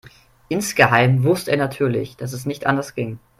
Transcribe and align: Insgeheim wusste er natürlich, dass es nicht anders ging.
Insgeheim 0.49 1.23
wusste 1.23 1.51
er 1.51 1.57
natürlich, 1.57 2.17
dass 2.17 2.33
es 2.33 2.47
nicht 2.47 2.65
anders 2.65 2.95
ging. 2.95 3.19